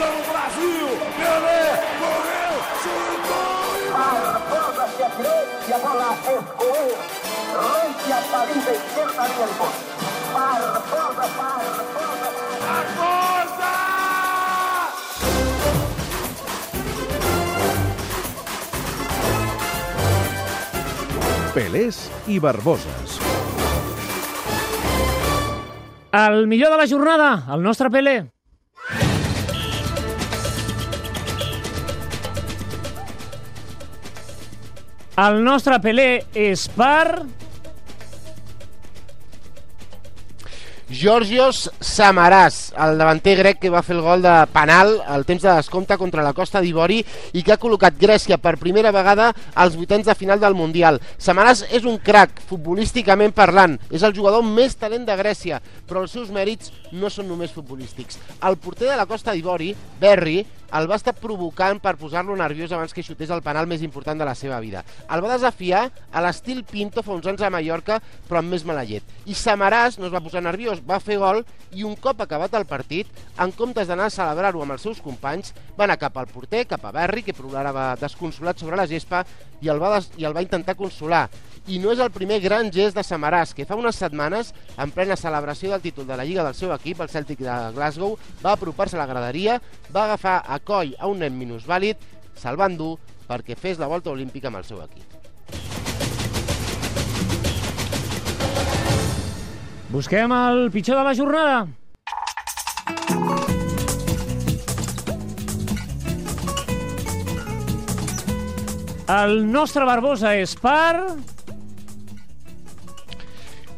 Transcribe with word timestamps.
Atenção 0.00 0.32
Brasil! 0.32 0.88
Pelé 1.14 1.64
correu, 2.00 2.54
chutou! 2.80 3.68
Barbosa 3.92 4.84
se 4.96 5.02
atirou 5.02 5.42
e 5.68 5.70
a 5.74 5.78
bola 5.78 6.10
escoou. 6.14 6.88
Rente 7.60 8.08
a 8.10 8.22
salida 8.22 8.72
esquerda 8.72 9.24
dentro. 9.28 9.68
Barbosa, 10.32 11.26
Barbosa. 11.36 12.28
Barbosa! 12.64 13.72
Pelés 21.52 22.10
i 22.26 22.38
Barboses. 22.38 23.20
El 26.10 26.46
millor 26.46 26.70
de 26.70 26.76
la 26.78 26.88
jornada, 26.88 27.44
el 27.54 27.62
nostre 27.62 27.90
Pelé. 27.90 28.39
El 35.20 35.42
nostre 35.44 35.76
Pelé 35.84 36.22
és 36.32 36.62
per... 36.72 37.26
Georgios 40.90 41.68
Samaras, 41.78 42.72
el 42.74 42.96
davanter 42.98 43.36
grec 43.38 43.60
que 43.62 43.70
va 43.70 43.82
fer 43.86 43.94
el 43.94 44.00
gol 44.02 44.24
de 44.24 44.32
penal 44.50 44.96
al 45.06 45.22
temps 45.28 45.44
de 45.44 45.52
descompte 45.52 45.94
contra 46.00 46.24
la 46.26 46.32
Costa 46.34 46.58
d'Ivori 46.64 46.98
i 47.38 47.44
que 47.46 47.52
ha 47.54 47.60
col·locat 47.62 47.94
Grècia 48.00 48.40
per 48.42 48.56
primera 48.58 48.90
vegada 48.90 49.28
als 49.54 49.76
vuitens 49.78 50.08
de 50.08 50.16
final 50.18 50.40
del 50.42 50.56
Mundial. 50.58 50.98
Samaras 51.14 51.62
és 51.70 51.86
un 51.86 52.00
crac, 52.02 52.40
futbolísticament 52.48 53.36
parlant, 53.36 53.76
és 53.92 54.02
el 54.02 54.16
jugador 54.16 54.42
més 54.42 54.74
talent 54.80 55.04
de 55.06 55.18
Grècia, 55.20 55.60
però 55.86 56.02
els 56.02 56.16
seus 56.16 56.32
mèrits 56.34 56.72
no 56.90 57.12
són 57.12 57.28
només 57.30 57.54
futbolístics. 57.54 58.18
El 58.42 58.58
porter 58.58 58.90
de 58.90 58.98
la 58.98 59.06
Costa 59.06 59.36
d'Ivori, 59.36 59.76
Berry, 60.00 60.40
el 60.76 60.88
va 60.90 60.98
estar 61.00 61.14
provocant 61.16 61.80
per 61.82 61.96
posar-lo 62.00 62.36
nerviós 62.38 62.72
abans 62.72 62.94
que 62.94 63.04
xutés 63.04 63.30
el 63.34 63.42
penal 63.42 63.68
més 63.70 63.82
important 63.86 64.18
de 64.18 64.28
la 64.28 64.36
seva 64.38 64.60
vida. 64.62 64.84
El 65.10 65.24
va 65.24 65.34
desafiar 65.34 65.86
a 66.12 66.22
l'estil 66.24 66.62
Pinto 66.64 67.02
fa 67.02 67.14
uns 67.16 67.26
anys 67.30 67.42
a 67.46 67.50
Mallorca, 67.50 68.00
però 68.28 68.40
amb 68.40 68.54
més 68.54 68.64
mala 68.66 68.84
llet. 68.86 69.06
I 69.26 69.34
Samaràs 69.34 69.98
no 69.98 70.08
es 70.08 70.14
va 70.14 70.22
posar 70.22 70.44
nerviós, 70.44 70.82
va 70.86 71.00
fer 71.02 71.18
gol 71.20 71.44
i 71.74 71.84
un 71.86 71.96
cop 71.96 72.22
acabat 72.22 72.54
el 72.58 72.66
partit, 72.70 73.10
en 73.38 73.52
comptes 73.56 73.90
d'anar 73.90 74.08
a 74.08 74.14
celebrar-ho 74.14 74.62
amb 74.62 74.76
els 74.76 74.86
seus 74.86 75.02
companys, 75.02 75.54
va 75.78 75.86
anar 75.86 75.98
cap 76.00 76.16
al 76.18 76.30
porter, 76.30 76.66
cap 76.70 76.84
a 76.86 76.94
Berri, 76.94 77.24
que 77.26 77.36
plorava 77.36 77.94
desconsolat 78.00 78.58
sobre 78.58 78.78
la 78.78 78.88
gespa, 78.90 79.24
i 79.60 79.68
el 79.68 79.80
va, 79.80 79.96
des 79.98 80.10
i 80.20 80.26
el 80.26 80.36
va 80.36 80.44
intentar 80.44 80.78
consolar. 80.78 81.28
I 81.68 81.78
no 81.78 81.92
és 81.92 82.00
el 82.00 82.10
primer 82.10 82.40
gran 82.40 82.70
gest 82.72 82.96
de 82.96 83.04
Samaràs, 83.04 83.52
que 83.54 83.66
fa 83.68 83.76
unes 83.78 83.98
setmanes, 84.00 84.54
en 84.80 84.90
plena 84.94 85.18
celebració 85.18 85.70
del 85.70 85.84
títol 85.84 86.06
de 86.08 86.16
la 86.16 86.24
Lliga 86.24 86.44
del 86.46 86.56
seu 86.56 86.72
equip, 86.74 87.02
el 87.04 87.12
Celtic 87.12 87.42
de 87.44 87.56
Glasgow, 87.76 88.16
va 88.44 88.54
apropar-se 88.56 88.96
a 88.96 89.02
la 89.02 89.08
graderia, 89.10 89.60
va 89.94 90.06
agafar 90.06 90.40
a 90.40 90.59
coll 90.66 90.94
a 90.98 91.08
un 91.10 91.22
nen 91.24 91.36
minusvàlid, 91.38 91.96
se'l 92.36 92.58
va 92.60 92.68
endur 92.70 92.96
perquè 93.28 93.56
fes 93.58 93.78
la 93.78 93.88
volta 93.90 94.10
olímpica 94.10 94.50
amb 94.50 94.60
el 94.60 94.66
seu 94.68 94.82
equip. 94.82 95.06
Busquem 99.90 100.30
el 100.30 100.70
pitjor 100.70 101.00
de 101.00 101.04
la 101.04 101.14
jornada. 101.18 101.66
El 109.10 109.40
nostre 109.50 109.82
Barbosa 109.88 110.36
és 110.38 110.54
per... 110.54 111.39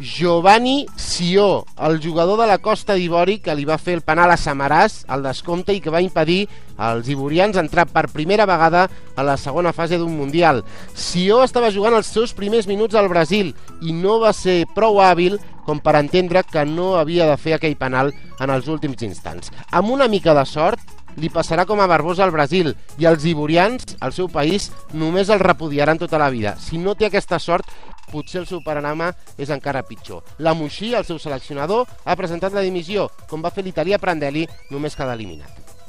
Giovanni 0.00 0.86
Sió, 0.96 1.66
el 1.78 2.00
jugador 2.02 2.40
de 2.40 2.46
la 2.46 2.56
Costa 2.56 2.94
d'Ivori 2.96 3.36
que 3.44 3.52
li 3.52 3.66
va 3.68 3.76
fer 3.76 3.98
el 3.98 4.00
penal 4.00 4.32
a 4.32 4.38
Samaràs 4.40 5.02
al 5.12 5.20
descompte 5.26 5.74
i 5.76 5.82
que 5.84 5.92
va 5.92 6.00
impedir 6.00 6.46
als 6.80 7.10
ivorians 7.12 7.58
entrar 7.60 7.84
per 7.84 8.06
primera 8.08 8.46
vegada 8.48 8.86
a 9.14 9.22
la 9.22 9.36
segona 9.36 9.74
fase 9.76 9.98
d'un 10.00 10.16
Mundial. 10.16 10.62
Sió 10.96 11.42
estava 11.44 11.68
jugant 11.70 11.98
els 11.98 12.08
seus 12.08 12.32
primers 12.32 12.64
minuts 12.66 12.96
al 12.96 13.10
Brasil 13.12 13.52
i 13.84 13.92
no 13.92 14.16
va 14.24 14.32
ser 14.32 14.64
prou 14.74 15.02
hàbil 15.04 15.36
com 15.68 15.84
per 15.84 15.98
entendre 16.00 16.46
que 16.48 16.64
no 16.64 16.94
havia 16.96 17.28
de 17.28 17.36
fer 17.36 17.58
aquell 17.58 17.76
penal 17.76 18.14
en 18.40 18.48
els 18.48 18.72
últims 18.72 19.04
instants. 19.04 19.52
Amb 19.68 19.92
una 19.92 20.08
mica 20.08 20.32
de 20.32 20.46
sort, 20.48 20.80
li 21.20 21.28
passarà 21.28 21.66
com 21.66 21.80
a 21.80 21.88
Barbosa 21.90 22.24
al 22.24 22.32
Brasil 22.32 22.72
i 22.98 23.06
els 23.10 23.24
ivorians, 23.28 23.96
al 24.00 24.14
seu 24.16 24.28
país, 24.32 24.70
només 24.94 25.28
el 25.28 25.42
repudiaran 25.42 25.98
tota 25.98 26.18
la 26.22 26.30
vida. 26.30 26.54
Si 26.58 26.78
no 26.78 26.94
té 26.94 27.08
aquesta 27.08 27.38
sort, 27.42 27.66
potser 28.10 28.42
el 28.42 28.48
seu 28.50 28.62
panorama 28.66 29.12
és 29.38 29.50
encara 29.54 29.86
pitjor. 29.86 30.24
La 30.38 30.54
Moixí, 30.54 30.92
el 30.94 31.06
seu 31.08 31.18
seleccionador, 31.22 31.88
ha 32.04 32.18
presentat 32.18 32.54
la 32.56 32.66
dimissió, 32.66 33.08
com 33.30 33.42
va 33.42 33.54
fer 33.54 33.64
l'italià 33.66 33.98
Prandelli, 34.02 34.48
només 34.70 34.98
queda 34.98 35.16
eliminat. 35.18 35.79